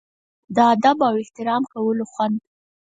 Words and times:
د 0.55 0.57
ادب 0.73 0.97
او 1.07 1.13
احترام 1.23 1.63
کولو 1.73 2.03
خوند. 2.11 2.37